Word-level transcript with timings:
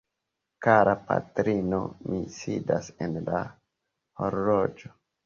Kara 0.67 0.93
patrino, 1.09 1.81
mi 2.13 2.21
sidas 2.37 2.89
en 3.09 3.21
la 3.29 3.43
horloĝo. 4.23 4.93